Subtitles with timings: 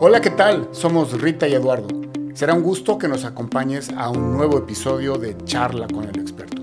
[0.00, 0.68] Hola, ¿qué tal?
[0.70, 1.88] Somos Rita y Eduardo.
[2.32, 6.62] Será un gusto que nos acompañes a un nuevo episodio de Charla con el experto.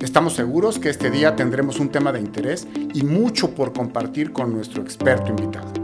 [0.00, 4.52] Estamos seguros que este día tendremos un tema de interés y mucho por compartir con
[4.52, 5.83] nuestro experto invitado.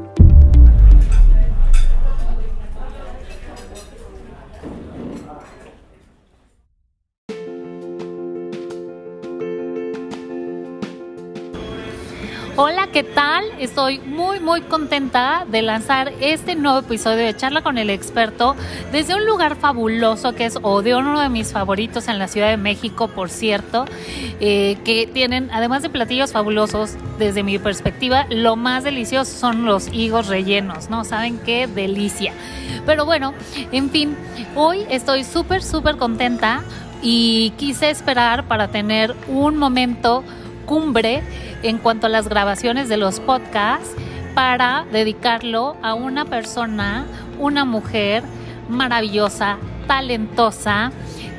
[13.00, 13.46] ¿Qué tal?
[13.58, 18.56] Estoy muy muy contenta de lanzar este nuevo episodio de Charla con el experto
[18.92, 22.58] desde un lugar fabuloso que es Odeón, uno de mis favoritos en la Ciudad de
[22.58, 23.86] México, por cierto,
[24.38, 29.88] eh, que tienen, además de platillos fabulosos, desde mi perspectiva, lo más delicioso son los
[29.94, 31.04] higos rellenos, ¿no?
[31.04, 32.34] ¿Saben qué delicia?
[32.84, 33.32] Pero bueno,
[33.72, 34.14] en fin,
[34.54, 36.60] hoy estoy súper súper contenta
[37.00, 40.22] y quise esperar para tener un momento
[40.70, 41.24] cumbre
[41.64, 43.90] en cuanto a las grabaciones de los podcasts
[44.36, 47.06] para dedicarlo a una persona,
[47.40, 48.22] una mujer
[48.68, 50.92] maravillosa, talentosa,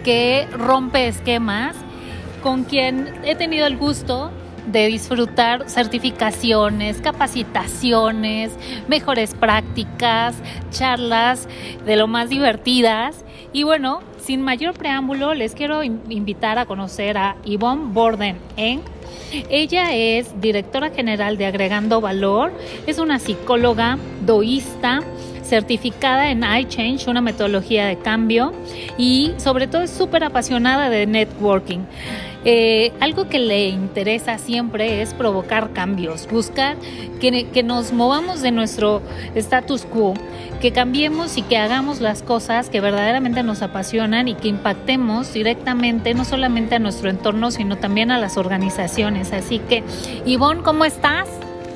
[0.04, 1.78] que rompe esquemas,
[2.44, 4.32] con quien he tenido el gusto
[4.66, 8.52] de disfrutar certificaciones, capacitaciones,
[8.90, 10.36] mejores prácticas,
[10.72, 11.48] charlas
[11.86, 13.24] de lo más divertidas.
[13.54, 18.82] Y bueno, sin mayor preámbulo, les quiero invitar a conocer a Yvonne Borden en
[19.50, 22.52] ella es directora general de Agregando Valor,
[22.88, 25.02] es una psicóloga doísta
[25.44, 28.54] certificada en iChange, una metodología de cambio
[28.98, 31.80] y sobre todo es súper apasionada de networking.
[32.44, 36.76] Eh, algo que le interesa siempre es provocar cambios, buscar
[37.20, 39.04] que, que nos movamos de nuestro
[39.36, 40.16] status quo,
[40.60, 46.16] que cambiemos y que hagamos las cosas que verdaderamente nos apasionan y que impactemos directamente
[46.16, 49.34] no solamente a nuestro entorno, sino también a las organizaciones.
[49.34, 49.84] Así que,
[50.26, 51.30] Ivonne, ¿cómo estás?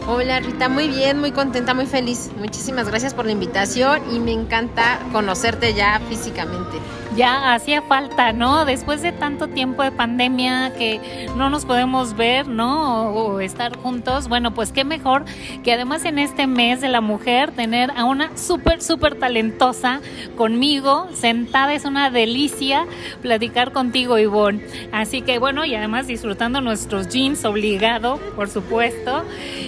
[0.07, 2.29] Hola Rita, muy bien, muy contenta, muy feliz.
[2.37, 6.77] Muchísimas gracias por la invitación y me encanta conocerte ya físicamente
[7.15, 8.65] ya hacía falta, ¿no?
[8.65, 10.99] Después de tanto tiempo de pandemia que
[11.37, 13.09] no nos podemos ver, ¿no?
[13.11, 15.25] O, estar juntos, bueno, pues qué mejor
[15.63, 20.01] que además en este mes de la mujer tener a una súper, súper talentosa
[20.35, 22.85] conmigo, sentada, es una delicia
[23.21, 24.65] platicar contigo, Ivonne.
[24.91, 29.23] Así que bueno, y además disfrutando nuestros jeans obligado, por supuesto.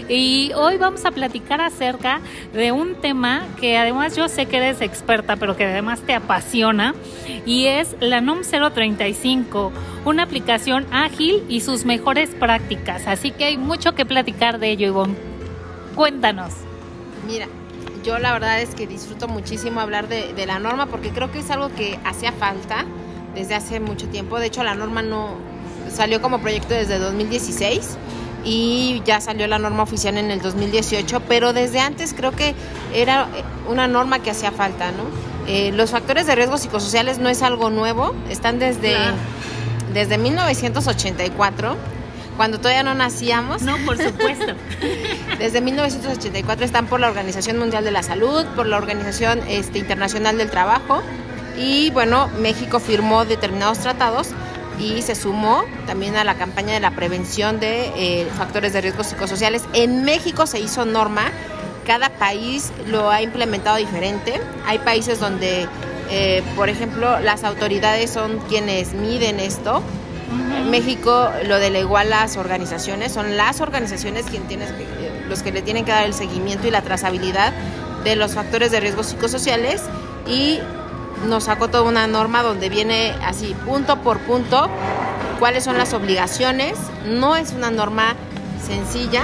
[0.09, 2.21] Y hoy vamos a platicar acerca
[2.53, 6.93] de un tema que además yo sé que eres experta, pero que además te apasiona
[7.45, 9.71] y es la NOM 035,
[10.05, 13.07] una aplicación ágil y sus mejores prácticas.
[13.07, 15.15] Así que hay mucho que platicar de ello, Ivonne.
[15.95, 16.53] Cuéntanos.
[17.25, 17.47] Mira,
[18.03, 21.39] yo la verdad es que disfruto muchísimo hablar de, de la norma porque creo que
[21.39, 22.85] es algo que hacía falta
[23.33, 24.39] desde hace mucho tiempo.
[24.39, 25.35] De hecho, la norma no
[25.91, 27.97] salió como proyecto desde 2016
[28.43, 32.55] y ya salió la norma oficial en el 2018, pero desde antes creo que
[32.93, 33.27] era
[33.67, 35.03] una norma que hacía falta, ¿no?
[35.47, 38.95] Eh, los factores de riesgo psicosociales no es algo nuevo, están desde,
[39.93, 41.77] desde 1984,
[42.35, 43.61] cuando todavía no nacíamos.
[43.61, 44.53] No, por supuesto.
[45.39, 50.37] desde 1984 están por la Organización Mundial de la Salud, por la Organización este, Internacional
[50.37, 51.01] del Trabajo
[51.57, 54.29] y bueno, México firmó determinados tratados
[54.79, 59.03] y se sumó también a la campaña de la prevención de eh, factores de riesgo
[59.03, 59.63] psicosociales.
[59.73, 61.31] En México se hizo norma
[61.87, 64.39] cada país lo ha implementado diferente.
[64.65, 65.67] Hay países donde,
[66.11, 69.81] eh, por ejemplo, las autoridades son quienes miden esto.
[70.57, 75.53] En México lo delegó a las organizaciones, son las organizaciones quien tienes, eh, los que
[75.53, 77.53] le tienen que dar el seguimiento y la trazabilidad
[78.03, 79.81] de los factores de riesgo psicosociales
[80.27, 80.59] y
[81.25, 84.69] nos sacó toda una norma donde viene así punto por punto
[85.39, 86.77] cuáles son las obligaciones.
[87.05, 88.15] No es una norma
[88.65, 89.23] sencilla,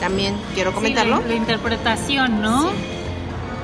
[0.00, 1.22] también quiero comentarlo.
[1.26, 2.70] la, interpretación, ¿no?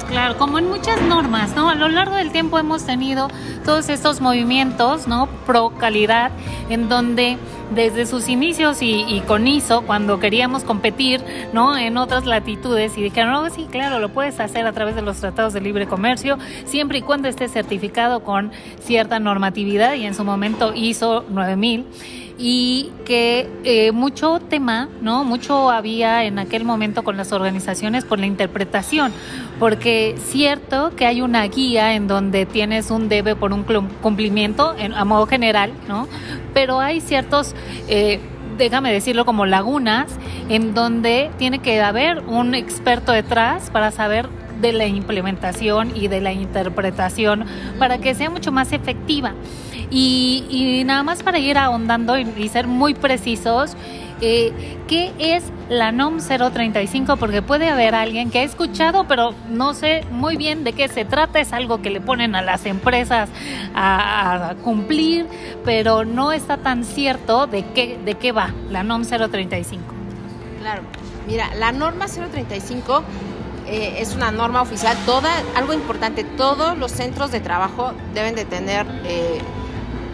[0.09, 1.69] Claro, como en muchas normas, ¿no?
[1.69, 3.29] A lo largo del tiempo hemos tenido
[3.65, 5.27] todos estos movimientos, ¿no?
[5.47, 6.31] Pro calidad,
[6.69, 7.39] en donde
[7.75, 11.23] desde sus inicios y, con ISO, cuando queríamos competir,
[11.53, 11.77] ¿no?
[11.77, 15.19] En otras latitudes y dijeron, no, sí, claro, lo puedes hacer a través de los
[15.19, 20.25] tratados de libre comercio, siempre y cuando esté certificado con cierta normatividad y en su
[20.25, 21.87] momento ISO 9000
[22.39, 25.25] y que eh, mucho tema, ¿no?
[25.25, 29.13] Mucho había en aquel momento con las organizaciones por la interpretación,
[29.59, 33.65] porque cierto que hay una guía en donde tienes un debe por un
[34.03, 36.09] cumplimiento en, a modo general, ¿no?
[36.57, 37.55] Pero hay ciertos...
[37.87, 38.19] Eh,
[38.57, 40.07] déjame decirlo como lagunas,
[40.49, 44.31] en donde tiene que haber un experto detrás para saber
[44.63, 47.45] de la implementación y de la interpretación
[47.79, 49.35] para que sea mucho más efectiva.
[49.91, 53.77] Y, nada más para ir ahondando y, ser muy precisos,
[54.21, 57.17] ¿qué es la NOM 035?
[57.17, 61.05] Porque puede haber alguien que ha escuchado, pero no sé muy bien de qué se
[61.05, 61.41] trata.
[61.41, 63.29] Es algo que le ponen a las empresas
[63.75, 65.27] a, a cumplir,
[65.65, 69.83] pero no está tan cierto de qué, de qué va la NOM 035.
[70.61, 70.83] Claro.
[71.27, 73.03] Mira, la norma 035
[73.67, 74.97] eh, es una norma oficial.
[75.07, 79.41] Toda, algo importante, todos los centros de trabajo deben de tener eh,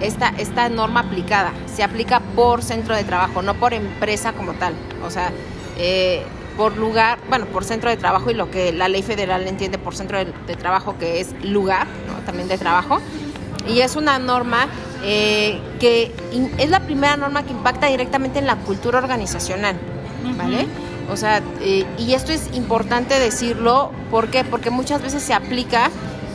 [0.03, 1.53] esta, esta norma aplicada.
[1.75, 4.75] Se aplica por centro de trabajo, no por empresa como tal.
[5.07, 5.31] O sea,
[5.79, 6.23] eh,
[6.57, 9.95] por lugar, bueno, por centro de trabajo y lo que la ley federal entiende por
[9.95, 12.15] centro de, de trabajo, que es lugar, ¿no?
[12.27, 13.01] también de trabajo.
[13.67, 14.67] Y es una norma
[15.03, 16.13] que
[16.59, 19.77] es la primera norma que impacta directamente en la cultura organizacional,
[20.37, 20.67] ¿vale?
[21.11, 24.45] O sea, eh, y esto es importante decirlo, ¿por qué?
[24.45, 25.91] Porque muchas veces se aplica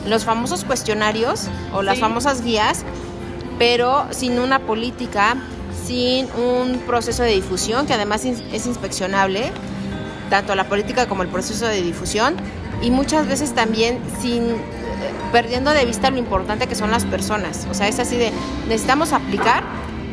[0.06, 2.00] los famosos cuestionarios o las Sí.
[2.02, 2.84] famosas guías,
[3.58, 5.36] pero sin una política,
[5.84, 9.50] sin un proceso de difusión, que además es inspeccionable,
[10.30, 12.36] tanto la política como el proceso de difusión,
[12.82, 14.54] y muchas veces también sin eh,
[15.32, 17.66] perdiendo de vista lo importante que son las personas.
[17.70, 18.30] O sea, es así de
[18.68, 19.64] necesitamos aplicar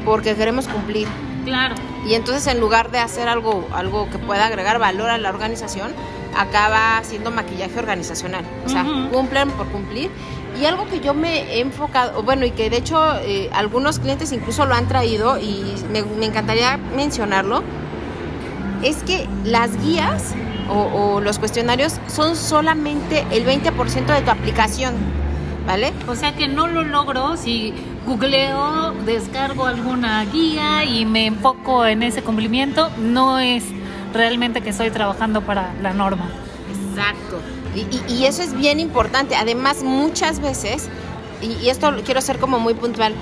[0.04, 1.08] porque queremos cumplir.
[1.44, 1.76] Claro.
[2.08, 5.92] Y entonces en lugar de hacer algo, algo que pueda agregar valor a la organización,
[6.38, 8.44] acaba siendo maquillaje organizacional.
[8.66, 9.10] O sea, Ujú.
[9.12, 10.10] cumplen por cumplir.
[10.60, 14.32] Y algo que yo me he enfocado, bueno, y que de hecho eh, algunos clientes
[14.32, 17.64] incluso lo han traído y me, me encantaría mencionarlo,
[18.84, 20.34] es que las guías
[20.70, 24.94] o, o los cuestionarios son solamente el 20% de tu aplicación,
[25.68, 25.92] ¿vale?
[26.08, 27.74] O sea que no lo logro si
[28.06, 33.64] googleo, descargo alguna guía y me enfoco en ese cumplimiento, no es
[34.14, 36.30] realmente que estoy trabajando para la norma.
[36.70, 37.42] Exacto.
[37.76, 39.36] Y, y- y eso es bien importante.
[39.36, 40.88] Además, muchas veces,
[41.42, 43.14] y, y esto lo quiero ser como muy puntual,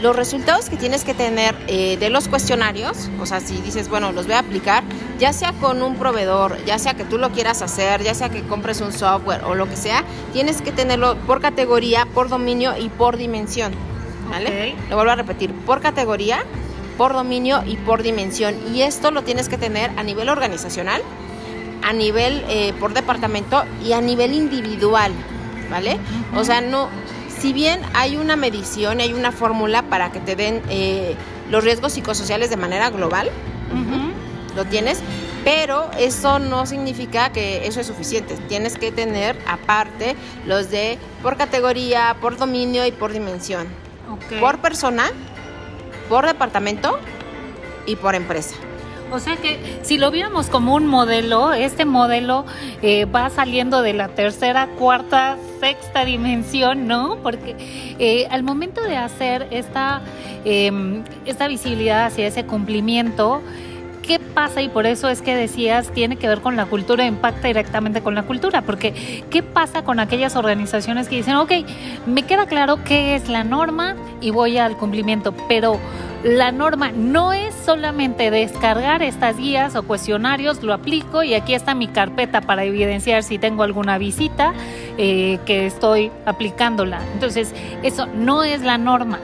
[0.00, 4.12] los resultados que tienes que tener eh, de los cuestionarios, o sea, si dices, bueno,
[4.12, 4.84] los voy a aplicar,
[5.18, 8.42] ya sea con un proveedor, ya sea que tú lo quieras hacer, ya sea que
[8.42, 10.04] compres un software o lo que sea,
[10.34, 13.72] tienes que tenerlo por categoría, por dominio y por dimensión.
[14.28, 14.74] ¿Vale?
[14.90, 16.40] Lo vuelvo a repetir, por categoría,
[16.98, 18.54] por dominio y por dimensión.
[18.74, 21.00] Y esto lo tienes que tener a nivel organizacional,
[21.86, 25.12] a nivel eh, por departamento y a nivel individual,
[25.70, 25.98] ¿vale?
[26.34, 26.88] O sea, no,
[27.38, 31.14] si bien hay una medición, hay una fórmula para que te den eh,
[31.48, 33.30] los riesgos psicosociales de manera global,
[34.56, 35.00] lo tienes,
[35.44, 38.36] pero eso no significa que eso es suficiente.
[38.48, 40.16] Tienes que tener aparte
[40.46, 43.68] los de por categoría, por dominio y por dimensión.
[44.10, 44.40] Ok.
[44.40, 45.10] Por persona,
[46.08, 46.98] por departamento
[47.84, 48.56] y por empresa.
[49.12, 52.44] O sea que si lo viéramos como un modelo, este modelo
[52.82, 57.18] eh, va saliendo de la tercera, cuarta, sexta dimensión, ¿no?
[57.22, 57.56] Porque
[57.98, 60.02] eh, al momento de hacer esta,
[60.44, 63.42] eh, esta visibilidad hacia ese cumplimiento,
[64.02, 64.62] ¿qué pasa?
[64.62, 68.14] Y por eso es que decías, tiene que ver con la cultura, impacta directamente con
[68.14, 71.52] la cultura, porque ¿qué pasa con aquellas organizaciones que dicen, ok,
[72.06, 75.78] me queda claro qué es la norma y voy al cumplimiento, pero
[76.26, 81.72] la norma no es solamente descargar estas guías o cuestionarios, lo aplico y aquí está
[81.76, 84.52] mi carpeta para evidenciar si tengo alguna visita
[84.98, 87.00] eh, que estoy aplicándola.
[87.12, 89.20] Entonces, eso no es la norma.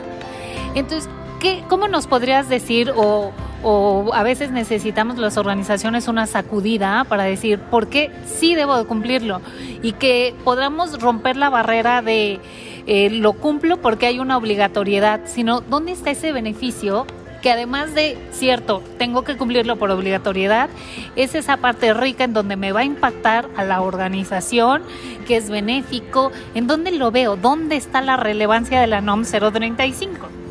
[0.76, 1.10] Entonces,
[1.40, 7.24] ¿qué, ¿cómo nos podrías decir o, o a veces necesitamos las organizaciones una sacudida para
[7.24, 9.40] decir por qué sí debo de cumplirlo
[9.82, 12.40] y que podamos romper la barrera de
[12.86, 17.06] eh, lo cumplo porque hay una obligatoriedad, sino dónde está ese beneficio
[17.42, 20.70] que además de, cierto, tengo que cumplirlo por obligatoriedad,
[21.16, 24.82] es esa parte rica en donde me va a impactar a la organización,
[25.26, 30.41] que es benéfico, en dónde lo veo, dónde está la relevancia de la NOM 035.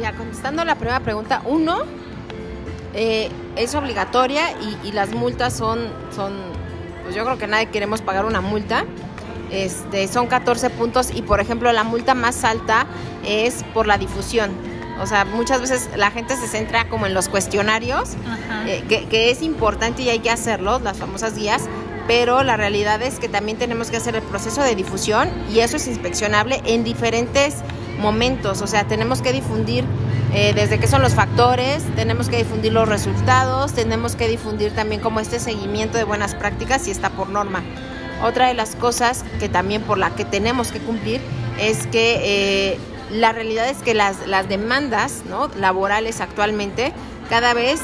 [0.00, 1.80] Mira, contestando la primera pregunta, uno,
[2.94, 6.32] eh, es obligatoria y, y las multas son, son,
[7.02, 8.86] pues yo creo que nadie queremos pagar una multa.
[9.50, 12.86] Este, son 14 puntos y por ejemplo la multa más alta
[13.26, 14.52] es por la difusión.
[15.02, 18.12] O sea, muchas veces la gente se centra como en los cuestionarios,
[18.66, 21.68] eh, que, que es importante y hay que hacerlo, las famosas guías,
[22.06, 25.76] pero la realidad es que también tenemos que hacer el proceso de difusión y eso
[25.76, 27.56] es inspeccionable en diferentes
[28.00, 29.84] momentos, o sea, tenemos que difundir
[30.32, 35.00] eh, desde qué son los factores, tenemos que difundir los resultados, tenemos que difundir también
[35.00, 37.62] como este seguimiento de buenas prácticas y está por norma.
[38.22, 41.20] Otra de las cosas que también por la que tenemos que cumplir
[41.58, 42.78] es que eh,
[43.10, 45.50] la realidad es que las, las demandas ¿no?
[45.56, 46.92] laborales actualmente
[47.28, 47.80] cada vez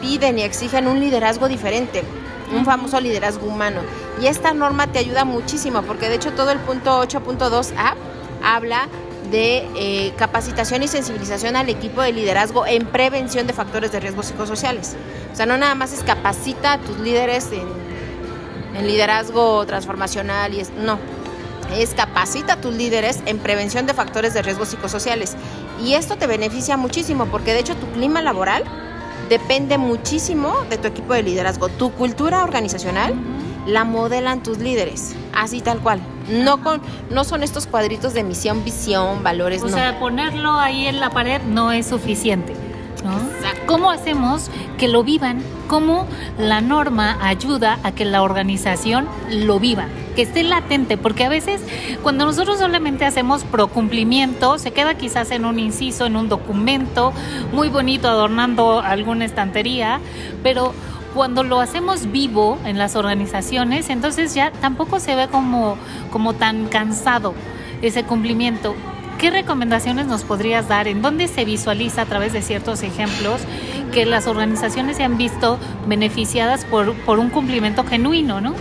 [0.00, 2.04] piden y exigen un liderazgo diferente,
[2.52, 3.80] un famoso liderazgo humano.
[4.22, 7.94] Y esta norma te ayuda muchísimo, porque de hecho todo el punto 8.2a
[8.42, 8.88] habla
[9.30, 14.22] de eh, capacitación y sensibilización al equipo de liderazgo en prevención de factores de riesgo
[14.22, 14.96] psicosociales.
[15.32, 17.88] O sea, no nada más es capacita a tus líderes en,
[18.86, 21.00] liderazgo transformacional y es, no,
[21.76, 25.34] es capacita a tus líderes en prevención de factores de riesgo psicosociales.
[25.84, 28.62] Y esto te beneficia muchísimo porque de hecho tu clima laboral
[29.28, 31.68] depende muchísimo de tu equipo de liderazgo.
[31.68, 33.14] Tu cultura organizacional
[33.66, 36.00] la modelan tus líderes, así tal cual.
[36.28, 36.80] No con
[37.10, 41.40] no son estos cuadritos de misión, visión, valores, o sea, ponerlo ahí en la pared
[41.42, 42.54] no es suficiente.
[43.66, 45.42] ¿Cómo hacemos que lo vivan?
[45.68, 46.06] ¿Cómo
[46.38, 49.86] la norma ayuda a que la organización lo viva?
[50.16, 51.60] Que esté latente, porque a veces
[52.02, 57.12] cuando nosotros solamente hacemos pro cumplimiento, se queda quizás en un inciso, en un documento,
[57.52, 60.00] muy bonito adornando alguna estantería,
[60.42, 60.72] pero
[61.14, 65.76] cuando lo hacemos vivo en las organizaciones, entonces ya tampoco se ve como,
[66.10, 67.34] como tan cansado
[67.82, 68.74] ese cumplimiento.
[69.18, 70.86] ¿Qué recomendaciones nos podrías dar?
[70.86, 73.40] ¿En dónde se visualiza a través de ciertos ejemplos
[73.92, 78.54] que las organizaciones se han visto beneficiadas por, por un cumplimiento genuino, no?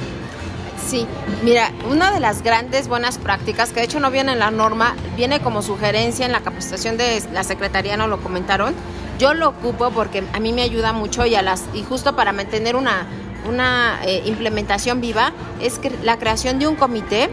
[0.88, 1.06] Sí,
[1.44, 4.96] mira, una de las grandes buenas prácticas, que de hecho no viene en la norma,
[5.16, 8.74] viene como sugerencia en la capacitación de la Secretaría, no lo comentaron.
[9.18, 12.34] Yo lo ocupo porque a mí me ayuda mucho y, a las, y justo para
[12.34, 13.08] mantener una,
[13.48, 15.32] una eh, implementación viva,
[15.62, 17.30] es que la creación de un comité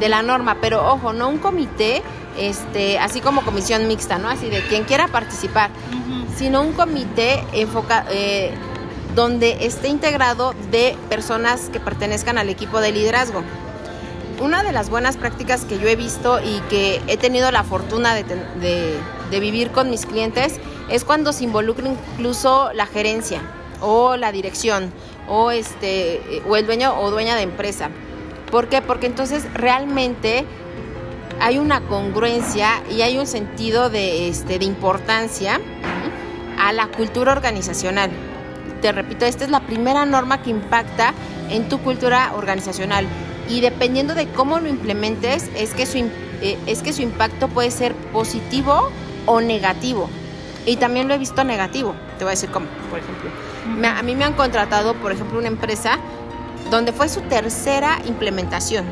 [0.00, 2.02] de la norma, pero ojo, no un comité,
[2.36, 4.28] este, así como comisión mixta, ¿no?
[4.28, 5.70] Así de quien quiera participar,
[6.36, 8.52] sino un comité enfoca, eh,
[9.14, 13.44] donde esté integrado de personas que pertenezcan al equipo de liderazgo.
[14.40, 18.14] Una de las buenas prácticas que yo he visto y que he tenido la fortuna
[18.14, 18.98] de,
[19.30, 20.60] vivir con mis clientes
[20.90, 23.40] es cuando se involucra incluso la gerencia
[23.80, 24.92] o la dirección
[25.28, 27.88] o este o el dueño o dueña de empresa
[28.52, 28.82] ¿Por qué?
[28.82, 30.44] Porque entonces realmente
[31.40, 35.58] hay una congruencia y hay un sentido de, este, de importancia
[36.58, 38.10] a la cultura organizacional.
[38.82, 41.14] Te repito, esta es la primera norma que impacta
[41.48, 43.06] en tu cultura organizacional
[43.48, 47.70] y dependiendo de cómo lo implementes es que su, eh, es que su impacto puede
[47.70, 48.90] ser positivo
[49.26, 50.08] o negativo.
[50.64, 51.94] Y también lo he visto negativo.
[52.18, 53.30] Te voy a decir cómo, por ejemplo.
[53.88, 55.98] a mí me han contratado, por ejemplo, una empresa
[56.70, 58.86] donde fue su tercera implementación.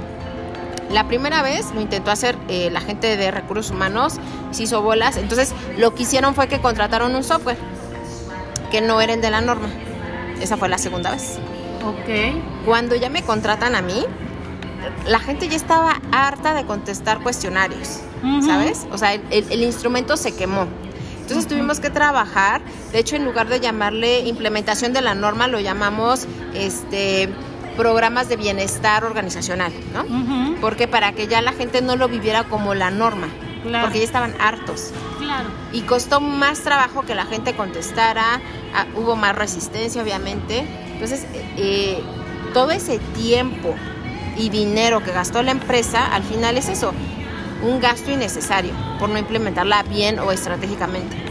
[0.90, 4.14] La primera vez lo intentó hacer eh, la gente de recursos humanos,
[4.50, 7.56] se hizo bolas, entonces lo que hicieron fue que contrataron un software
[8.72, 9.68] que no era de la norma.
[10.40, 11.38] Esa fue la segunda vez.
[11.84, 12.66] Ok.
[12.66, 14.04] Cuando ya me contratan a mí,
[15.06, 18.00] la gente ya estaba harta de contestar cuestionarios,
[18.44, 18.86] ¿sabes?
[18.92, 20.66] O sea, el, instrumento se quemó.
[21.20, 22.60] Entonces tuvimos que trabajar,
[22.92, 27.28] de hecho en lugar de llamarle implementación de la norma, lo llamamos este
[27.76, 30.04] programas de bienestar organizacional, ¿no?
[30.60, 33.28] Porque para que ya la gente no lo viviera como la norma,
[33.62, 34.90] porque ya estaban hartos.
[35.18, 35.48] Claro.
[35.72, 38.40] Y costó más trabajo que la gente contestara,
[38.74, 40.66] ah, hubo más resistencia, obviamente.
[40.92, 42.02] Entonces, eh,
[42.52, 43.76] todo ese tiempo
[44.36, 46.92] y dinero que gastó la empresa, al final es eso,
[47.62, 51.29] un gasto innecesario por no implementarla bien o estratégicamente.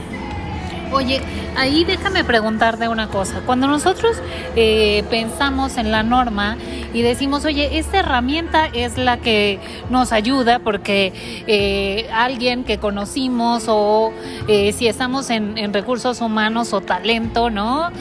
[0.91, 1.21] Oye,
[1.55, 3.41] ahí déjame preguntarte una cosa.
[3.45, 4.17] Cuando nosotros
[4.55, 6.57] eh, pensamos en la norma
[6.95, 9.59] y decimos, oye, esta herramienta es la que
[9.91, 11.13] nos ayuda porque
[11.45, 14.11] eh, alguien que conocimos o
[14.47, 17.91] eh, si estamos en, recursos humanos o talento, ¿no?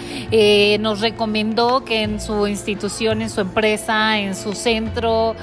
[0.80, 5.34] nos recomendó que en su institución, en su empresa, en su centro,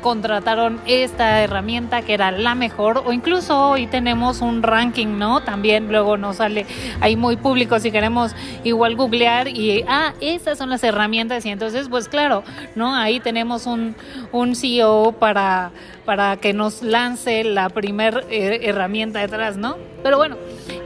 [0.00, 5.42] contrataron esta herramienta que era la mejor o incluso hoy tenemos un ranking, ¿no?
[5.42, 6.64] También luego nos sale
[7.00, 11.88] ahí muy público si queremos igual googlear y, ah, esas son las herramientas y entonces,
[11.90, 12.42] pues claro,
[12.74, 12.96] ¿no?
[12.96, 13.94] Ahí tenemos un,
[14.32, 15.70] un CEO para,
[16.06, 19.76] para que nos lance la primer eh, herramienta detrás, ¿no?
[20.02, 20.36] Pero bueno,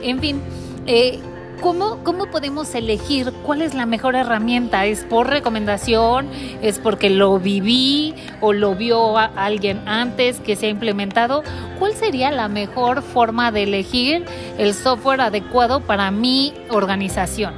[0.02, 0.42] en fin.
[0.86, 1.20] Eh,
[1.60, 4.84] ¿Cómo, ¿Cómo podemos elegir cuál es la mejor herramienta?
[4.84, 6.28] ¿Es por recomendación?
[6.62, 11.42] ¿Es porque lo viví o lo vio alguien antes que se ha implementado?
[11.78, 14.26] ¿Cuál sería la mejor forma de elegir
[14.58, 17.54] el software adecuado para mi organización?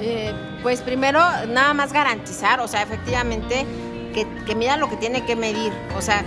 [0.00, 0.32] Eh,
[0.62, 3.66] pues primero, nada más garantizar, o sea, efectivamente,
[4.14, 5.72] que, que mida lo que tiene que medir.
[5.96, 6.24] O sea,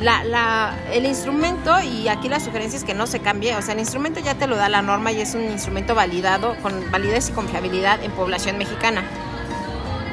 [0.00, 3.80] la, el instrumento, y aquí la sugerencia es que no se cambie, o sea, el
[3.80, 7.32] instrumento ya te lo da la norma y es un instrumento validado con validez y
[7.32, 9.02] confiabilidad en población mexicana.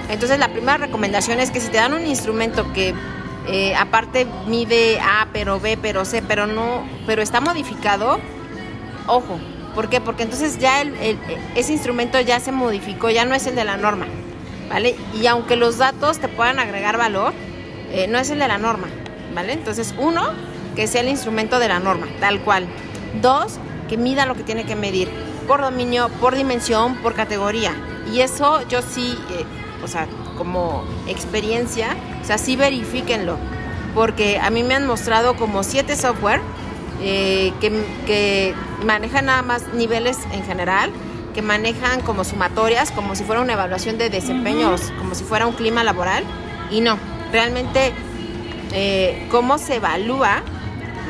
[0.10, 2.94] Entonces la primera recomendación es que si te dan un instrumento que
[3.48, 8.20] eh, aparte mide A, pero B, pero C, pero no, pero está modificado,
[9.06, 9.40] ojo,
[9.74, 10.02] ¿por qué?
[10.02, 10.82] Porque entonces ya
[11.56, 14.08] ese instrumento ya se modificó, ya no es el de la norma,
[14.70, 14.96] ¿vale?
[15.14, 17.34] Y aunque los datos te puedan agregar valor,
[17.92, 18.88] eh, no es el de la norma.
[19.38, 19.54] ¿Vale?
[19.54, 20.32] Entonces, uno,
[20.76, 22.66] que sea el instrumento de la norma, tal cual.
[23.22, 25.10] Dos, que mida lo que tiene que medir,
[25.48, 27.72] por dominio, por dimensión, por categoría.
[28.12, 29.46] Y eso yo sí, eh,
[29.84, 30.08] o sea,
[30.40, 33.38] como experiencia, o sea, sí verifíquenlo,
[33.94, 36.42] porque a mí me han mostrado como siete software
[37.04, 37.70] eh, que,
[38.08, 40.90] que manejan nada más niveles en general,
[41.36, 45.54] que manejan como sumatorias, como si fuera una evaluación de desempeños, como si fuera un
[45.54, 46.24] clima laboral,
[46.72, 46.98] y no,
[47.32, 47.94] realmente
[48.72, 50.44] eh, cómo se evalúa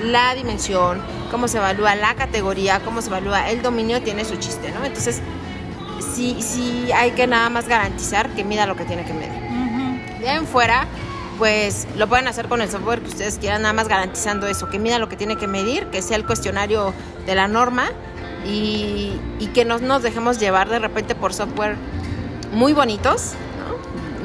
[0.04, 4.72] la dimensión, cómo se evalúa la categoría, cómo se evalúa el dominio, tiene su chiste,
[4.72, 4.86] ¿no?
[4.86, 5.22] Entonces,
[6.16, 9.48] sí, sí hay que nada más garantizar que mida lo que tiene que medir.
[10.20, 10.88] De en fuera,
[11.38, 14.80] pues lo pueden hacer con el software que ustedes quieran, nada más garantizando eso, que
[14.80, 16.94] mida lo que tiene que medir, que sea el cuestionario
[17.26, 17.90] de la norma
[18.46, 21.76] y, y que no nos dejemos llevar de repente por software
[22.52, 23.34] muy bonitos,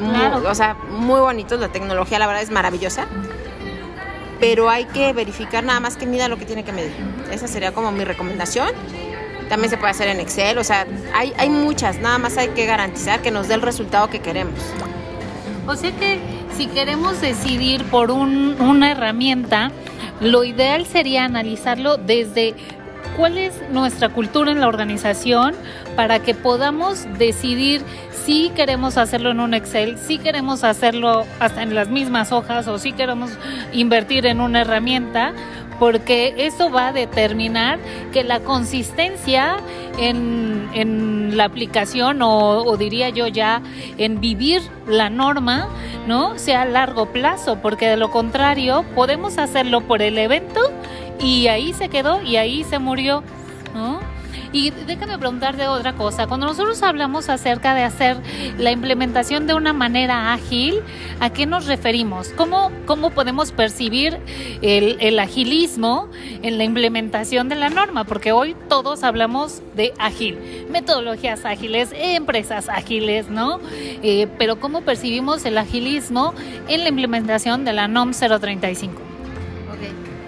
[0.02, 3.06] Muy- o sea, muy bonitos, la tecnología la verdad es maravillosa,
[4.40, 6.92] pero hay que verificar nada más que mida lo que tiene que medir.
[7.30, 8.68] Esa sería como mi recomendación.
[9.48, 12.64] También se puede hacer en Excel, o sea, hay, hay muchas, nada más hay que
[12.64, 14.54] garantizar que nos dé el resultado que queremos.
[15.66, 16.18] O sea que
[16.56, 19.70] si queremos decidir por un- una herramienta,
[20.20, 22.54] lo ideal sería analizarlo desde
[23.16, 25.54] cuál es nuestra cultura en la organización
[25.96, 27.82] para que podamos decidir
[28.24, 32.78] si queremos hacerlo en un Excel, si queremos hacerlo hasta en las mismas hojas o
[32.78, 33.30] si queremos
[33.72, 35.32] invertir en una herramienta,
[35.78, 37.78] porque eso va a determinar
[38.12, 39.56] que la consistencia
[39.98, 43.62] en, en la aplicación o, o diría yo ya
[43.98, 45.68] en vivir la norma,
[46.06, 46.38] ¿no?
[46.38, 50.60] Sea a largo plazo, porque de lo contrario podemos hacerlo por el evento
[51.18, 53.24] y ahí se quedó y ahí se murió,
[53.74, 54.11] ¿no?
[54.52, 56.26] Y déjame preguntarte otra cosa.
[56.26, 58.18] Cuando nosotros hablamos acerca de hacer
[58.58, 60.80] la implementación de una manera ágil,
[61.20, 62.28] ¿a qué nos referimos?
[62.36, 64.18] ¿Cómo, cómo podemos percibir
[64.60, 66.08] el, el agilismo
[66.42, 68.04] en la implementación de la norma?
[68.04, 70.38] Porque hoy todos hablamos de ágil,
[70.70, 73.58] metodologías ágiles, empresas ágiles, ¿no?
[74.02, 76.34] Eh, pero ¿cómo percibimos el agilismo
[76.68, 79.11] en la implementación de la NOM 035?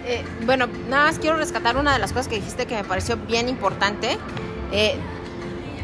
[0.06, 3.16] Eh, bueno, nada más quiero rescatar una de las cosas que dijiste que me pareció
[3.16, 4.18] bien importante.
[4.72, 4.96] Eh,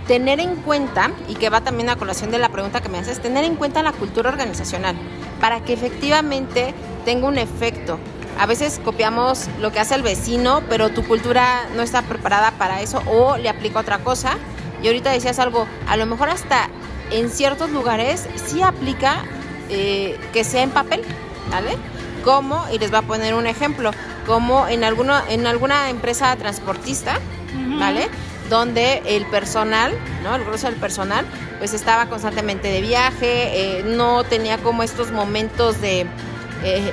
[0.06, 3.22] tener en cuenta, y que va también a colación de la pregunta que me haces,
[3.22, 4.96] tener en cuenta la cultura organizacional
[5.40, 7.96] para que efectivamente tenga un efecto.
[8.36, 12.80] A veces copiamos lo que hace el vecino, pero tu cultura no está preparada para
[12.80, 14.32] eso o le aplica otra cosa.
[14.82, 16.68] Y ahorita decías algo, a lo mejor hasta
[17.12, 19.22] en ciertos lugares sí aplica
[19.68, 21.02] eh, que sea en papel,
[21.52, 21.76] ¿vale?
[22.24, 23.90] Como, y les voy a poner un ejemplo,
[24.26, 27.18] como en, alguno, en alguna empresa transportista,
[27.78, 28.08] ¿vale?
[28.48, 30.34] Donde el personal, ¿no?
[30.36, 31.24] El grueso del personal,
[31.58, 36.06] pues estaba constantemente de viaje, eh, no tenía como estos momentos de, eh,
[36.64, 36.92] eh,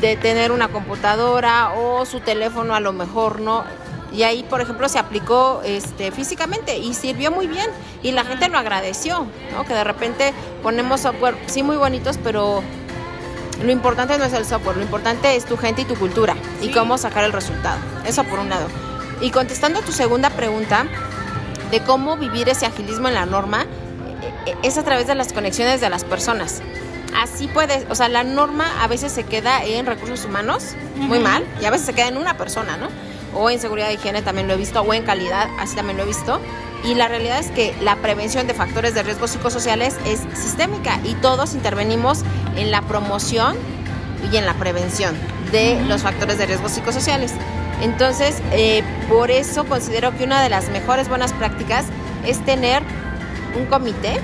[0.00, 3.64] de tener una computadora o su teléfono a lo mejor no.
[4.12, 7.66] Y ahí, por ejemplo, se aplicó este, físicamente y sirvió muy bien.
[8.02, 9.64] Y la gente lo agradeció, ¿no?
[9.64, 12.62] Que de repente ponemos software, sí, muy bonitos, pero
[13.62, 16.70] lo importante no es el software, lo importante es tu gente y tu cultura y
[16.70, 17.78] cómo sacar el resultado.
[18.06, 18.68] Eso por un lado.
[19.20, 20.86] Y contestando a tu segunda pregunta
[21.70, 25.32] de cómo vivir ese agilismo en la norma, eh, eh, es a través de las
[25.32, 26.62] conexiones de las personas.
[27.16, 31.44] Así puedes, o sea, la norma a veces se queda en recursos humanos, muy mal,
[31.60, 32.88] y a veces se queda en una persona, ¿no?
[33.34, 36.04] O en seguridad de higiene también lo he visto, o en calidad, así también lo
[36.04, 36.40] he visto.
[36.84, 41.14] Y la realidad es que la prevención de factores de riesgo psicosociales es sistémica y
[41.14, 42.22] todos intervenimos
[42.56, 43.56] en la promoción
[44.32, 45.16] y en la prevención
[45.50, 47.32] de los factores de riesgo psicosociales.
[47.82, 51.86] Entonces, eh, por eso considero que una de las mejores buenas prácticas
[52.24, 52.82] es tener
[53.58, 54.20] un comité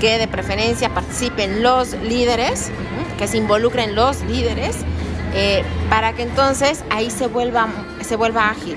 [0.00, 2.70] que de preferencia participen los líderes,
[3.18, 4.76] que se involucren los líderes,
[5.34, 7.68] eh, para que entonces ahí se vuelva,
[8.06, 8.76] se vuelva ágil.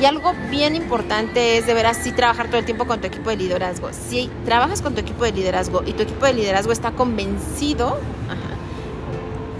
[0.00, 3.30] Y algo bien importante es de veras sí trabajar todo el tiempo con tu equipo
[3.30, 3.90] de liderazgo.
[3.92, 7.98] Si trabajas con tu equipo de liderazgo y tu equipo de liderazgo está convencido,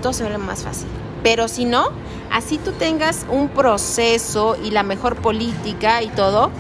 [0.01, 0.89] todo se vuelve más fácil.
[1.23, 1.91] Pero si no,
[2.31, 6.51] así tú tengas un proceso y la mejor política y todo,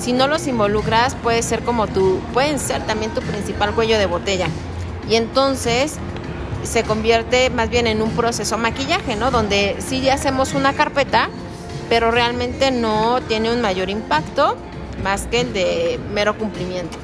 [0.00, 4.06] si no los involucras puede ser como tu, pueden ser también tu principal cuello de
[4.06, 4.48] botella.
[5.08, 5.96] Y entonces
[6.62, 9.30] se convierte más bien en un proceso maquillaje, ¿no?
[9.30, 11.28] Donde sí hacemos una carpeta,
[11.90, 14.56] pero realmente no tiene un mayor impacto
[15.02, 16.96] más que el de mero cumplimiento.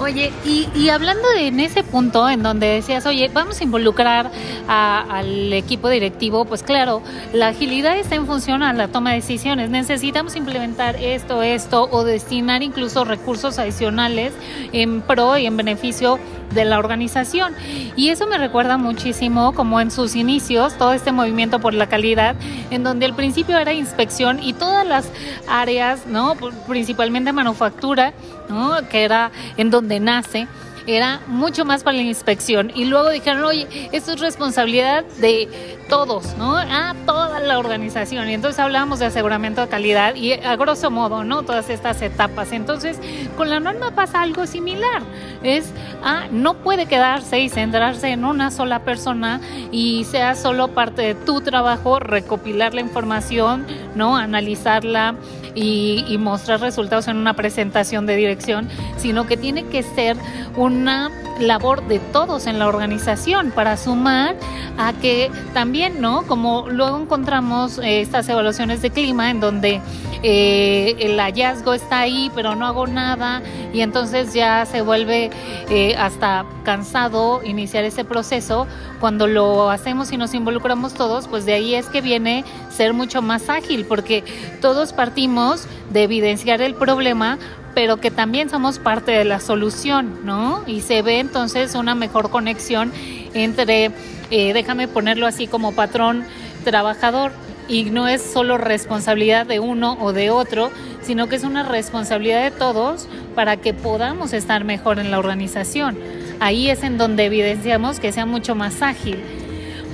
[0.00, 4.30] Oye, y, y hablando de en ese punto en donde decías, oye, vamos a involucrar
[4.68, 7.02] al equipo directivo, pues claro,
[7.32, 9.70] la agilidad está en función a la toma de decisiones.
[9.70, 14.32] Necesitamos implementar esto, esto, o destinar incluso recursos adicionales
[14.72, 16.20] en pro y en beneficio
[16.52, 17.54] de la organización.
[17.96, 22.36] Y eso me recuerda muchísimo como en sus inicios, todo este movimiento por la calidad,
[22.70, 25.10] en donde al principio era inspección y todas las
[25.48, 26.36] áreas, ¿no?
[26.66, 28.12] principalmente manufactura,
[28.48, 28.88] ¿no?
[28.88, 30.48] que era en donde nace
[30.88, 32.72] era mucho más para la inspección.
[32.74, 36.56] Y luego dijeron, oye, esto es responsabilidad de todos, ¿no?
[36.56, 38.28] A toda la organización.
[38.30, 41.42] Y entonces hablábamos de aseguramiento de calidad y a grosso modo, ¿no?
[41.42, 42.52] Todas estas etapas.
[42.52, 42.98] Entonces,
[43.36, 45.02] con la norma pasa algo similar.
[45.42, 45.70] Es,
[46.02, 51.14] ah, no puede quedarse y centrarse en una sola persona y sea solo parte de
[51.14, 54.16] tu trabajo recopilar la información, ¿no?
[54.16, 55.16] Analizarla
[55.60, 60.16] y, mostrar resultados en una presentación de dirección, sino que tiene que ser
[60.56, 64.36] una labor de todos en la organización para sumar
[64.76, 66.22] a que también, ¿no?
[66.26, 69.80] Como luego encontramos eh, estas evaluaciones de clima en donde
[70.22, 73.40] eh, el hallazgo está ahí, pero no hago nada
[73.72, 75.30] y entonces ya se vuelve
[75.70, 78.66] eh, hasta cansado iniciar ese proceso.
[79.00, 82.44] Cuando lo hacemos y nos involucramos todos, pues de ahí es que viene
[82.78, 84.22] ser mucho más ágil, porque
[84.60, 87.38] todos partimos de evidenciar el problema,
[87.74, 90.62] pero que también somos parte de la solución, ¿no?
[90.66, 92.92] Y se ve entonces una mejor conexión
[93.34, 93.90] entre,
[94.30, 96.24] eh, déjame ponerlo así como patrón
[96.64, 97.32] trabajador,
[97.68, 100.70] y no es solo responsabilidad de uno o de otro,
[101.02, 105.98] sino que es una responsabilidad de todos para que podamos estar mejor en la organización.
[106.40, 109.18] Ahí es en donde evidenciamos que sea mucho más ágil.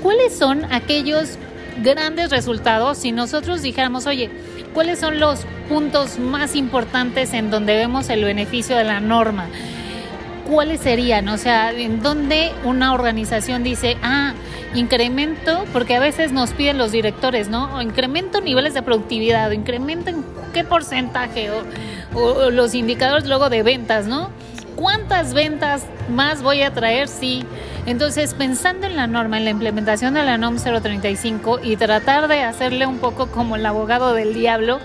[0.02, 1.38] ¿Cuáles son aquellos
[1.82, 4.30] grandes resultados si nosotros dijéramos, oye,
[4.72, 9.48] ¿cuáles son los puntos más importantes en donde vemos el beneficio de la norma.
[10.48, 11.28] ¿Cuáles serían?
[11.28, 14.34] O sea, en donde una organización dice, ah,
[14.74, 17.76] incremento, porque a veces nos piden los directores, ¿no?
[17.76, 21.64] O incremento niveles de productividad, o incremento en qué porcentaje, o,
[22.14, 24.30] o los indicadores luego de ventas, ¿no?
[24.76, 27.08] ¿Cuántas ventas más voy a traer?
[27.08, 27.44] Sí.
[27.86, 32.42] Entonces, pensando en la norma, en la implementación de la NOM 035 y tratar de
[32.42, 34.80] hacerle un poco como el abogado del diablo,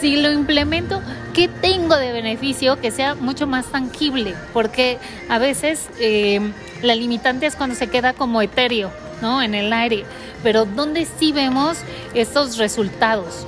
[0.00, 1.00] si lo implemento,
[1.32, 4.34] ¿qué tengo de beneficio que sea mucho más tangible?
[4.52, 4.98] Porque
[5.28, 6.40] a veces eh,
[6.82, 9.42] la limitante es cuando se queda como etéreo, ¿no?
[9.42, 10.04] En el aire.
[10.42, 11.78] Pero ¿dónde sí vemos
[12.14, 13.46] estos resultados?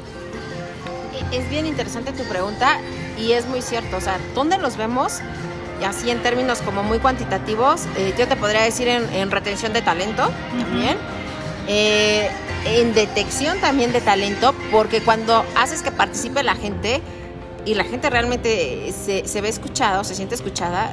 [1.33, 2.79] Es bien interesante tu pregunta
[3.18, 3.96] y es muy cierto.
[3.96, 5.20] O sea, ¿dónde los vemos?
[5.80, 9.82] Y así en términos como muy cuantitativos, eh, yo te podría decir en, retención de
[9.82, 10.96] talento también.
[11.66, 12.28] Eh,
[12.66, 17.02] en detección también de talento, porque cuando haces que participe la gente
[17.66, 20.92] y la gente realmente se, se ve escuchada o se siente escuchada,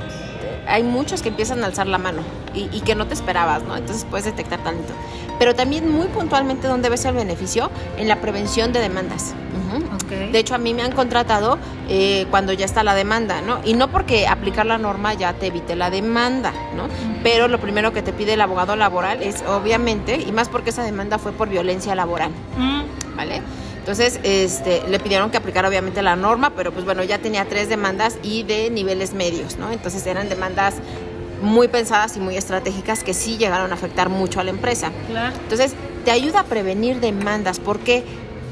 [0.68, 2.22] hay muchos que empiezan a alzar la mano
[2.54, 3.76] y, que no te esperabas, ¿no?
[3.76, 4.94] Entonces puedes detectar talento.
[5.40, 9.34] Pero también muy puntualmente dónde ves el beneficio en la prevención de demandas.
[10.32, 11.58] De hecho, a mí me han contratado
[11.90, 13.60] eh, cuando ya está la demanda, ¿no?
[13.64, 16.88] Y no porque aplicar la norma ya te evite la demanda, ¿no?
[17.24, 20.84] Pero lo primero que te pide el abogado laboral es, obviamente, y más porque esa
[20.84, 22.32] demanda fue por violencia laboral,
[23.16, 23.42] ¿vale?
[23.80, 27.68] Entonces, este, le pidieron que aplicara obviamente la norma, pero pues bueno, ya tenía tres
[27.68, 29.72] demandas y de niveles medios, ¿no?
[29.72, 30.76] Entonces eran demandas
[31.42, 34.92] muy pensadas y muy estratégicas que sí llegaron a afectar mucho a la empresa.
[35.10, 35.36] Claro.
[35.36, 35.74] Entonces,
[36.06, 37.60] te ayuda a prevenir demandas.
[37.60, 38.04] ¿Por qué?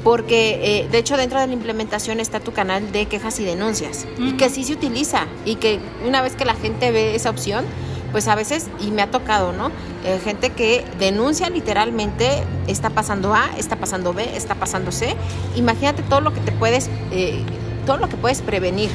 [0.02, 4.06] Porque, eh, de hecho, dentro de la implementación está tu canal de quejas y denuncias.
[4.18, 5.26] Y que sí se utiliza.
[5.44, 7.64] Y que una vez que la gente ve esa opción,
[8.12, 9.70] pues a veces, y me ha tocado, ¿no?
[10.04, 15.14] Eh, gente que denuncia literalmente, está pasando A, está pasando B, está pasando C.
[15.56, 17.42] Imagínate todo lo que te puedes, eh,
[17.86, 18.90] todo lo que puedes prevenir,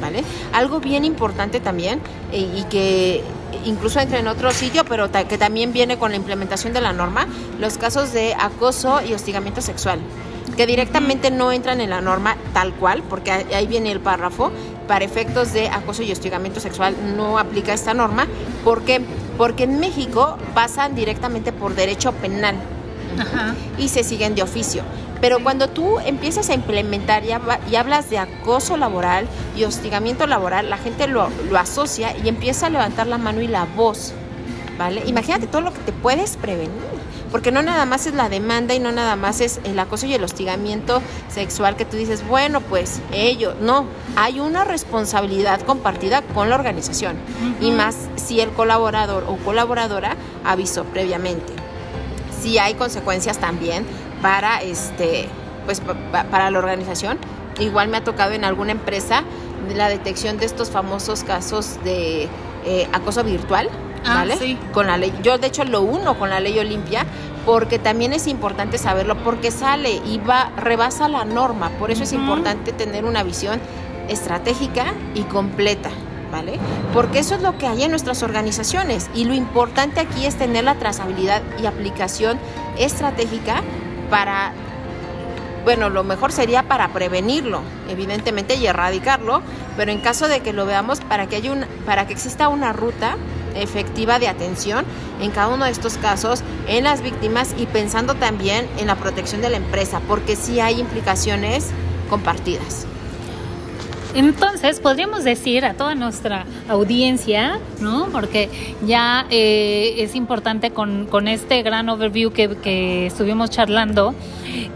[0.00, 0.22] ¿vale?
[0.52, 2.00] Algo bien importante también
[2.32, 3.22] eh, y que
[3.64, 7.26] incluso entra en otro sitio, pero que también viene con la implementación de la norma,
[7.58, 10.00] los casos de acoso y hostigamiento sexual
[10.56, 14.52] que directamente no entran en la norma tal cual, porque ahí viene el párrafo,
[14.86, 18.26] para efectos de acoso y hostigamiento sexual no aplica esta norma.
[18.64, 19.00] ¿Por qué?
[19.38, 22.56] Porque en México pasan directamente por derecho penal
[23.78, 24.82] y se siguen de oficio.
[25.20, 29.26] Pero cuando tú empiezas a implementar y, hablas de acoso laboral
[29.56, 33.46] y hostigamiento laboral, la gente lo, lo asocia y empieza a levantar la mano y
[33.46, 34.14] la voz.
[34.78, 35.02] ¿Vale?
[35.06, 37.01] Imagínate todo lo que te puedes prevenir
[37.32, 40.14] porque no nada más es la demanda y no nada más es el acoso y
[40.14, 46.50] el hostigamiento sexual que tú dices, bueno, pues ello, no, hay una responsabilidad compartida con
[46.50, 47.16] la organización
[47.60, 51.52] y más si el colaborador o colaboradora avisó previamente.
[52.40, 53.86] Si hay consecuencias también
[54.20, 55.28] para este
[55.64, 57.18] pues para la organización.
[57.58, 59.22] Igual me ha tocado en alguna empresa
[59.74, 62.28] la detección de estos famosos casos de
[62.64, 63.68] eh, acoso virtual,
[64.04, 64.58] Ah, ¿vale?
[64.72, 65.12] Con la ley.
[65.22, 67.06] Yo de hecho lo uno con la ley Olimpia
[67.46, 72.12] porque también es importante saberlo porque sale y va rebasa la norma, por eso es
[72.12, 73.60] importante tener una visión
[74.08, 75.90] estratégica y completa.
[76.30, 76.58] ¿vale?
[76.94, 80.64] Porque eso es lo que hay en nuestras organizaciones y lo importante aquí es tener
[80.64, 82.38] la trazabilidad y aplicación
[82.78, 83.62] estratégica
[84.08, 84.54] para
[85.64, 89.42] bueno, lo mejor sería para prevenirlo, evidentemente, y erradicarlo,
[89.76, 91.52] pero en caso de que lo veamos, para que, haya
[91.86, 93.16] para que exista una ruta
[93.56, 94.84] efectiva de atención
[95.20, 99.40] en cada uno de estos casos, en las víctimas y pensando también en la protección
[99.42, 101.70] de la empresa, porque sí hay implicaciones
[102.08, 102.86] compartidas.
[104.14, 108.08] Entonces, podríamos decir a toda nuestra audiencia, ¿no?
[108.12, 108.50] Porque
[108.84, 114.14] ya eh, es importante con, este gran overview que, que estuvimos charlando,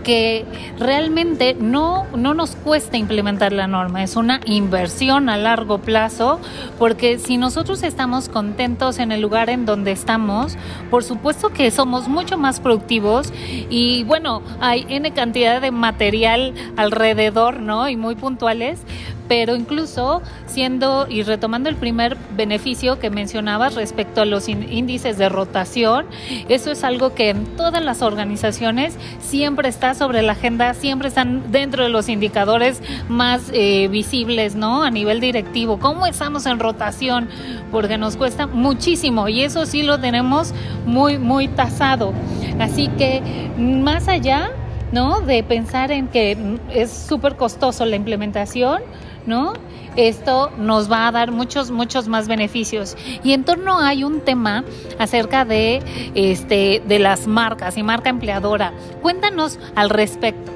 [0.05, 0.45] que
[0.79, 6.41] realmente no, no nos cuesta implementar la norma, es una inversión a largo plazo,
[6.79, 10.57] porque si nosotros estamos contentos en el lugar en donde estamos,
[10.91, 13.33] por supuesto que somos mucho más productivos
[13.71, 17.89] y bueno, hay N cantidad de material alrededor, ¿no?
[17.89, 18.81] Y muy puntuales,
[19.29, 25.29] pero incluso siendo y retomando el primer beneficio que mencionabas respecto a los índices de
[25.29, 26.07] rotación,
[26.49, 31.51] eso es algo que en todas las organizaciones siempre está sobre la agenda, siempre están
[31.51, 34.83] dentro de los indicadores más eh, visibles, ¿no?
[34.83, 37.29] A nivel directivo, ¿cómo estamos en rotación?
[37.71, 40.53] Porque nos cuesta muchísimo y eso sí lo tenemos
[40.87, 42.13] muy, muy tasado.
[42.59, 43.23] Así que
[43.59, 44.51] más allá,
[44.93, 45.21] ¿no?
[45.21, 48.83] De pensar en que es súper costoso la implementación,
[49.27, 49.55] ¿no?
[49.97, 52.97] Esto nos va a dar muchos, muchos más beneficios.
[53.25, 54.65] Y en torno hay un tema
[54.99, 55.83] acerca de,
[56.15, 58.73] este, de las marcas y marca empleadora.
[59.01, 60.53] Cuéntanos al respecto.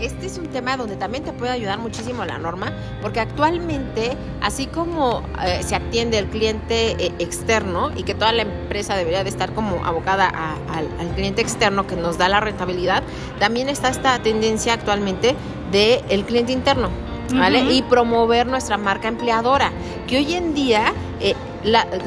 [0.00, 2.72] Este es un tema donde también te puede ayudar muchísimo la norma,
[3.02, 8.42] porque actualmente, así como eh, se atiende el cliente eh, externo y que toda la
[8.42, 13.02] empresa debería de estar como abocada al, cliente externo que nos da la rentabilidad,
[13.38, 15.34] también está esta tendencia actualmente
[15.70, 19.72] del el cliente interno y promover nuestra marca empleadora,
[20.06, 21.34] que hoy en día, eh,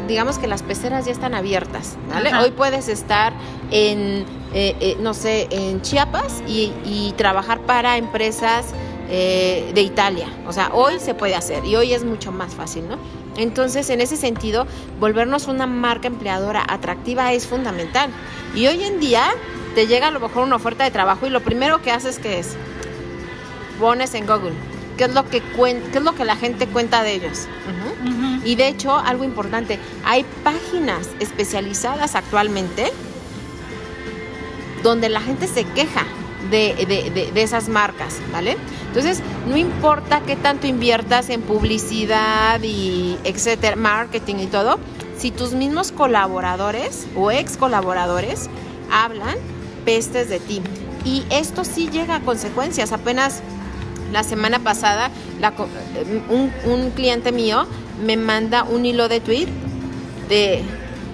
[0.07, 2.33] digamos que las peceras ya están abiertas, ¿vale?
[2.35, 3.33] Hoy puedes estar
[3.71, 8.67] en, eh, eh, no sé, en Chiapas y, trabajar para empresas
[9.03, 10.25] de Italia.
[10.47, 12.97] O sea, hoy se puede hacer y hoy es mucho más fácil, ¿no?
[13.37, 14.65] Entonces, en ese sentido,
[14.99, 18.09] volvernos una marca empleadora atractiva es fundamental.
[18.55, 19.25] Y hoy en día
[19.75, 22.39] te llega a lo mejor una oferta de trabajo y lo primero que haces que
[22.39, 22.55] es
[23.79, 27.13] pones en Google qué es lo que qué es lo que la gente cuenta de
[27.13, 27.47] ellos.
[28.45, 32.91] Y de hecho, algo importante, hay páginas especializadas actualmente
[34.83, 36.05] donde la gente se queja
[36.51, 38.57] de, esas marcas, ¿vale?
[38.87, 44.77] Entonces, no importa qué tanto inviertas en publicidad y etcétera, marketing y todo,
[45.17, 48.49] si tus mismos colaboradores o ex colaboradores
[48.91, 49.37] hablan
[49.85, 50.61] pestes de ti.
[51.05, 52.91] Y esto sí llega a consecuencias.
[52.91, 53.41] Apenas
[54.13, 55.09] la semana pasada,
[56.29, 57.65] un, cliente mío
[58.05, 59.47] me manda un hilo de tweet
[60.29, 60.63] de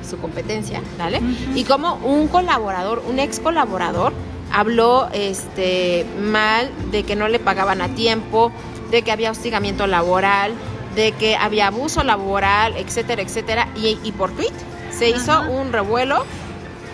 [0.08, 1.22] su competencia, ¿vale?
[1.56, 4.14] Y como un colaborador, un ex colaborador,
[4.52, 8.52] habló este, mal de que no le pagaban a tiempo,
[8.92, 10.54] de que había hostigamiento laboral,
[10.96, 14.52] de que había abuso laboral, etcétera, etcétera, y, por tweet
[14.92, 16.26] se hizo un revuelo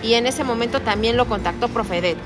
[0.04, 2.18] y en ese momento también lo contactó Profedet.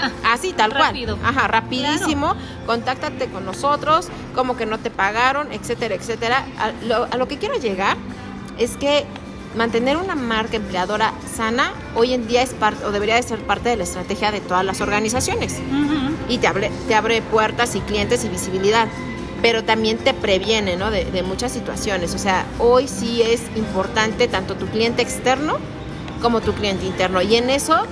[0.00, 1.18] Ah, Así, tal cual.
[1.24, 2.34] Ajá, rapidísimo.
[2.66, 6.44] Contáctate con nosotros, como que no te pagaron, etcétera, etcétera.
[6.58, 7.96] A lo, que quiero llegar
[8.58, 9.04] es que
[9.56, 13.70] mantener una marca empleadora sana hoy en día es parte o debería de ser parte
[13.70, 15.58] de la estrategia de todas las organizaciones.
[16.28, 18.88] Y te abre, te abre puertas y clientes y visibilidad.
[19.42, 20.90] Pero también te previene ¿no?
[20.90, 22.14] de, de muchas situaciones.
[22.14, 25.58] O sea, hoy sí es importante tanto tu cliente externo
[26.22, 27.20] como tu cliente interno.
[27.22, 27.82] Y en eso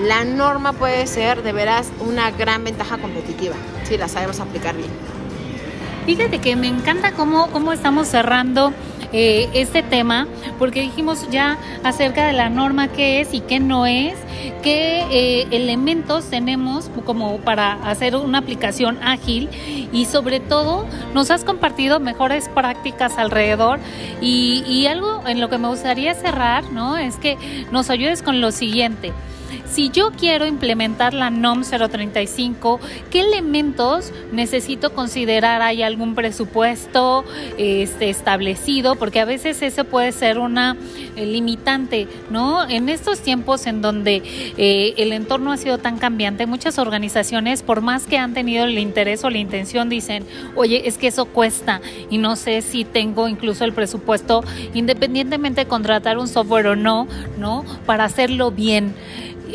[0.00, 3.54] la norma puede ser de veras una gran ventaja competitiva
[3.84, 4.90] si la sabemos aplicar bien.
[6.06, 8.74] Fíjate que me encanta cómo, cómo estamos cerrando
[9.12, 10.26] eh, este tema,
[10.58, 14.14] porque dijimos ya acerca de la norma qué es y qué no es,
[14.62, 19.48] qué eh, elementos tenemos como para hacer una aplicación ágil
[19.92, 23.78] y sobre todo nos has compartido mejores prácticas alrededor
[24.20, 26.98] y, y algo en lo que me gustaría cerrar, ¿no?
[26.98, 27.38] Es que
[27.70, 29.12] nos ayudes con lo siguiente.
[29.74, 32.78] Si yo quiero implementar la NOM 035,
[33.10, 35.62] ¿qué elementos necesito considerar?
[35.62, 37.24] ¿Hay algún presupuesto
[37.58, 38.94] este, establecido?
[38.94, 40.76] Porque a veces ese puede ser una
[41.16, 42.68] eh, limitante, ¿no?
[42.68, 44.22] En estos tiempos en donde
[44.56, 48.78] eh, el entorno ha sido tan cambiante, muchas organizaciones, por más que han tenido el
[48.78, 53.26] interés o la intención, dicen, oye, es que eso cuesta y no sé si tengo
[53.26, 57.08] incluso el presupuesto, independientemente de contratar un software o no,
[57.38, 57.64] ¿no?
[57.86, 58.94] Para hacerlo bien.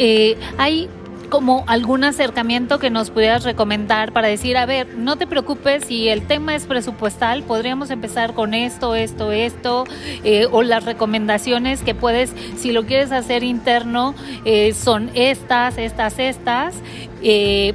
[0.01, 0.87] Eh, hay
[1.29, 6.07] como algún acercamiento que nos pudieras recomendar para decir, a ver, no te preocupes si
[6.07, 9.83] el tema es presupuestal, podríamos empezar con esto, esto, esto,
[10.23, 16.17] eh, o las recomendaciones que puedes, si lo quieres hacer interno, eh, son estas, estas,
[16.17, 16.75] estas,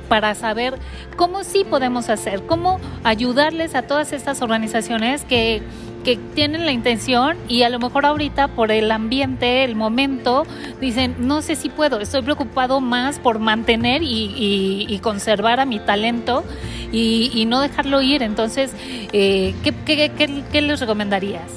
[0.08, 0.78] para saber
[1.16, 5.62] cómo sí podemos hacer, cómo ayudarles a todas estas organizaciones que
[6.04, 10.46] que tienen la intención y a lo mejor ahorita por el ambiente, el momento,
[10.80, 16.44] dicen, no sé si puedo, estoy preocupado más por mantener y, conservar a mi talento
[16.92, 18.22] y, no dejarlo ir.
[18.22, 18.72] Entonces,
[19.12, 21.50] eh, ¿qué, les recomendarías?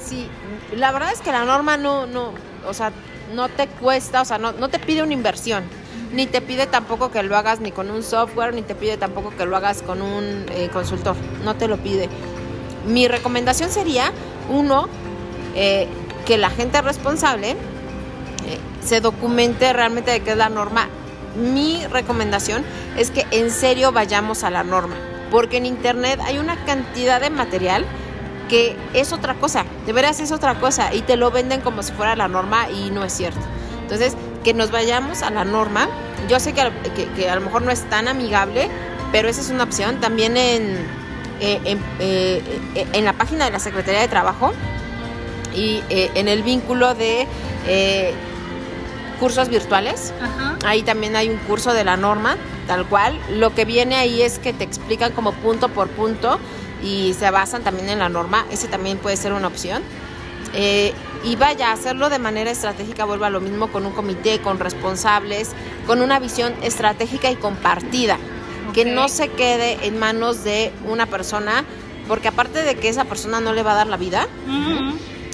[0.00, 0.26] Sí,
[0.76, 2.32] la verdad es que la norma no, no,
[2.68, 2.92] o sea,
[3.34, 5.64] no te cuesta, o sea, no, no te pide una inversión
[6.12, 9.30] ni te pide tampoco que lo hagas ni con un software, ni te pide tampoco
[9.30, 12.08] que lo hagas con un eh, consultor, no te lo pide
[12.86, 14.12] mi recomendación sería,
[14.48, 14.88] uno,
[15.54, 15.88] eh,
[16.26, 17.56] que la gente responsable eh,
[18.82, 20.88] se documente realmente de qué es la norma.
[21.36, 22.64] Mi recomendación
[22.96, 24.96] es que en serio vayamos a la norma,
[25.30, 27.84] porque en Internet hay una cantidad de material
[28.48, 31.92] que es otra cosa, de veras es otra cosa, y te lo venden como si
[31.92, 33.40] fuera la norma y no es cierto.
[33.80, 34.14] Entonces,
[34.44, 35.88] que nos vayamos a la norma,
[36.28, 36.70] yo sé que,
[37.16, 38.68] que a lo mejor no es tan amigable,
[39.10, 40.00] pero esa es una opción.
[40.00, 41.01] También en
[41.44, 41.60] eh,
[41.98, 42.40] eh,
[42.76, 44.52] eh, en, la página de la Secretaría de Trabajo
[45.56, 47.26] y en el vínculo de
[49.18, 50.14] cursos virtuales.
[50.64, 52.36] Ahí también hay un curso de la norma,
[52.68, 53.18] tal cual.
[53.32, 56.38] Lo que viene ahí es que te explican como punto por punto
[56.80, 58.46] y se basan también en la norma.
[58.52, 59.82] Ese también puede ser una opción.
[60.54, 65.50] y vaya, hacerlo de manera estratégica vuelva a lo mismo con un comité, con responsables,
[65.88, 68.16] con una visión estratégica y compartida
[68.72, 71.64] que no se quede en manos de una persona,
[72.08, 74.26] porque aparte de que esa persona no le va a dar la vida,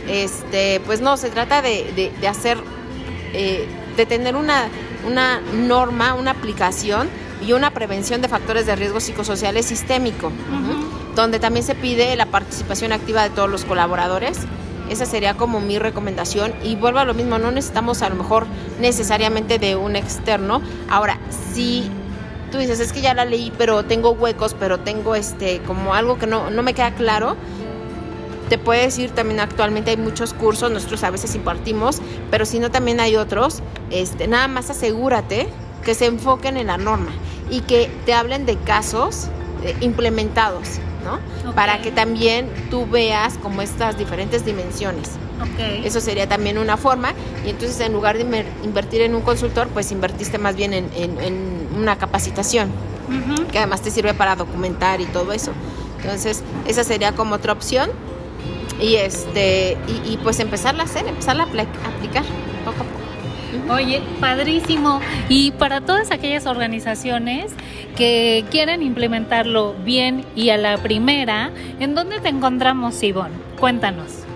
[0.09, 2.59] este, pues no, se trata de, hacer,
[3.33, 4.68] eh, de tener una,
[5.07, 7.09] una norma, una aplicación
[7.46, 10.33] y una prevención de factores de riesgo psicosociales sistémico,
[11.14, 14.38] donde también se pide la participación activa de todos los colaboradores.
[14.90, 16.55] Esa sería como mi recomendación.
[16.64, 18.46] Y vuelvo a lo mismo, no necesitamos a lo mejor
[18.81, 20.62] necesariamente de un externo.
[20.88, 21.18] Ahora,
[21.53, 21.90] si
[22.48, 26.18] tú dices, es que ya la leí, pero tengo huecos, pero tengo este como algo
[26.18, 27.37] que no, no me queda claro,
[28.48, 32.70] te puede decir también actualmente hay muchos cursos, nosotros a veces impartimos, pero si no
[32.70, 35.48] también hay otros, este, nada más asegúrate
[35.84, 37.12] que se enfoquen en la norma
[37.50, 39.28] y que te hablen de casos
[39.64, 41.18] eh, implementados, ¿no?
[41.52, 45.11] Para que también tú veas como estas diferentes dimensiones.
[45.84, 47.14] Eso sería también una forma.
[47.46, 51.96] Y entonces en lugar de invertir en un consultor, pues invertiste más bien en, una
[51.96, 52.70] capacitación,
[53.50, 55.52] que además te sirve para documentar y todo eso.
[56.02, 57.90] Entonces, esa sería como otra opción.
[58.80, 62.22] Y este y, pues empezarla a hacer, empezarla a aplicar
[62.64, 63.74] poco a poco.
[63.74, 65.00] Oye, padrísimo.
[65.28, 67.52] Y para todas aquellas organizaciones
[67.96, 73.34] que quieren implementarlo bien y a la primera, ¿en dónde te encontramos, Ivonne?
[73.58, 74.27] Cuéntanos.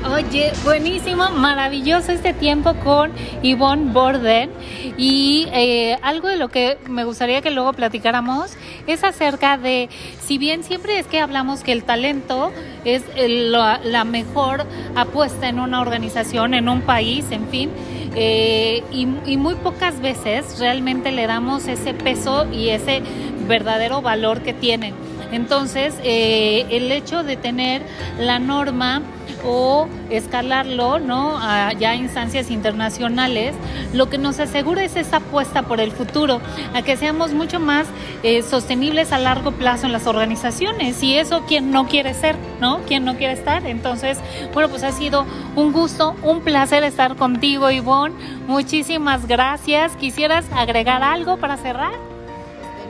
[0.03, 3.12] Oye, buenísimo, maravilloso este tiempo con
[3.43, 4.51] Yvonne Borden.
[4.97, 8.53] Y eh, algo de lo que me gustaría que luego platicáramos
[8.87, 9.91] es acerca de,
[10.23, 12.51] si bien siempre es que hablamos que el talento
[12.87, 14.64] es la mejor
[14.97, 17.71] apuesta en una organización, en un país, en fin,
[18.16, 23.03] eh, y, y muy pocas veces realmente le damos ese peso y ese
[23.51, 24.95] verdadero valor que tienen.
[25.33, 27.83] Entonces, eh, el hecho de tener
[28.19, 29.03] la norma
[29.45, 31.39] o escalarlo, ¿no?
[31.39, 33.55] A ya instancias internacionales,
[33.93, 36.41] lo que nos asegura es esa apuesta por el futuro,
[36.75, 37.87] a que seamos mucho más
[38.23, 41.03] eh, sostenibles a largo plazo en las organizaciones.
[41.03, 42.81] Y eso, ¿quién no quiere ser, no?
[42.87, 43.67] ¿Quién no quiere estar?
[43.67, 44.19] Entonces,
[44.53, 45.27] bueno, pues ha sido
[45.57, 48.15] un gusto, un placer estar contigo, Ivonne.
[48.47, 49.97] Muchísimas gracias.
[49.97, 51.93] ¿Quisieras agregar algo para cerrar?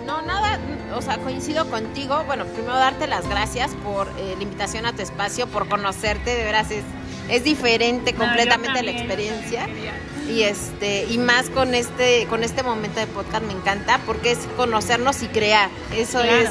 [0.06, 0.49] No, nada,
[0.94, 2.22] o sea, coincido contigo.
[2.24, 6.44] Bueno, primero darte las gracias por eh, la invitación a tu espacio, por conocerte, de
[6.44, 6.84] veras es,
[7.28, 9.68] es diferente completamente la experiencia.
[10.28, 14.38] Y este, y más con este, con este momento de podcast me encanta, porque es
[14.56, 15.70] conocernos y crear.
[15.96, 16.50] Eso es,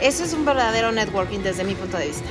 [0.00, 2.28] eso es un verdadero networking desde mi punto de vista.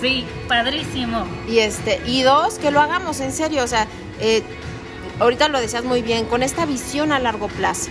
[0.00, 1.24] Sí, padrísimo.
[1.48, 3.86] Y este, y dos, que lo hagamos en serio, o sea,
[4.20, 4.42] eh,
[5.18, 7.88] ahorita lo decías muy bien, con esta visión a largo plazo.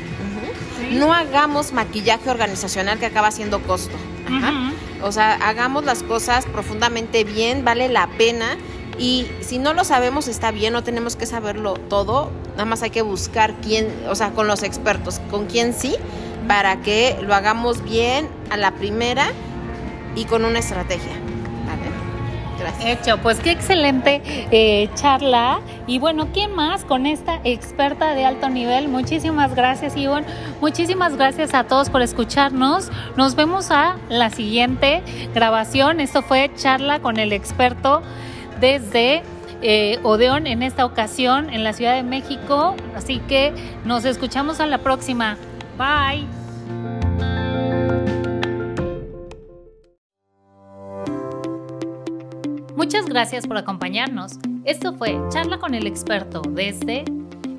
[0.92, 3.96] No hagamos maquillaje organizacional que acaba siendo costo.
[5.02, 8.58] O sea, hagamos las cosas profundamente bien, vale la pena.
[8.98, 12.32] Y si no lo sabemos, está bien, no tenemos que saberlo todo.
[12.52, 15.96] Nada más hay que buscar quién, o sea, con los expertos, con quién sí,
[16.48, 19.32] para que lo hagamos bien a la primera
[20.16, 21.14] y con una estrategia.
[22.86, 25.61] Hecho, pues qué excelente eh, charla.
[25.88, 28.88] Y bueno, ¿quién más con esta experta de alto nivel?
[28.88, 30.28] Muchísimas gracias, Ivonne.
[30.61, 32.91] Muchísimas gracias a todos por escucharnos.
[33.16, 35.01] Nos vemos a la siguiente
[35.34, 35.99] grabación.
[35.99, 38.01] Esto fue charla con el experto
[38.59, 39.24] desde
[39.61, 42.76] eh, Odeón en esta ocasión en la Ciudad de México.
[42.95, 43.53] Así que
[43.86, 45.38] nos escuchamos a la próxima.
[45.78, 46.43] Bye.
[53.14, 54.39] Gracias por acompañarnos.
[54.66, 57.05] Esto fue Charla con el experto desde